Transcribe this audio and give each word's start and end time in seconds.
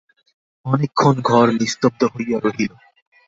অনেকক্ষণ 0.65 1.15
ঘর 1.21 1.47
নিস্তব্ধ 1.59 2.01
হইয়া 2.13 2.37
রহিল। 2.39 2.71